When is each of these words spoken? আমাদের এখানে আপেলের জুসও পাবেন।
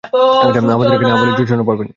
আমাদের 0.73 0.93
এখানে 0.95 1.11
আপেলের 1.15 1.37
জুসও 1.39 1.63
পাবেন। 1.69 1.87